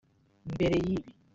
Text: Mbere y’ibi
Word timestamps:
Mbere 0.53 0.75
y’ibi 0.85 1.07